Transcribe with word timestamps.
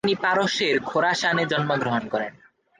তিনি 0.03 0.15
পারস্যের 0.23 0.75
খোরাসানে 0.81 1.43
জন্মগ্রহণ 1.45 2.03
করে। 2.07 2.27